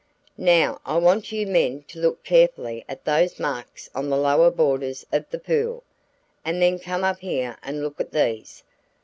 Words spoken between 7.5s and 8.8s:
and look at these.